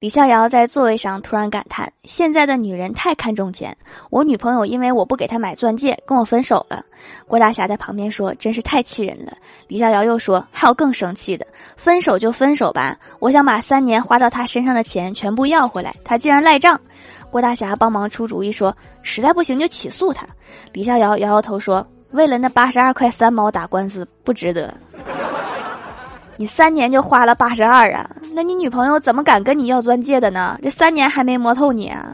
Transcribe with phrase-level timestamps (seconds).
[0.00, 3.76] 李逍遥在座位上突然感叹：“现在的女人太看重钱，
[4.08, 6.82] 我女朋友因为我不给她买钻戒，跟我分手了。”
[7.28, 9.32] 郭大侠在旁边说：“真是太气人了。”
[9.68, 16.80] 李逍遥又说：“还有更生气的，分手就分手吧，我想把三年花到他身上的钱全部要回来，他竟然赖账。”
[17.30, 18.74] 郭大侠帮忙出主意说
[19.04, 20.26] ：“实在不行就起诉他。”
[20.72, 24.72] 李逍遥摇摇头说：“为了那八十二块三毛打官司，不值得。
[26.38, 28.10] ”你三年就花了八十二啊？
[28.40, 30.58] 那你女朋友怎么敢跟你要钻戒的呢？
[30.62, 32.10] 这三年还没摸透你啊？